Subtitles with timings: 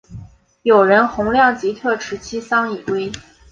[0.63, 3.11] 友人洪亮吉持其丧以归。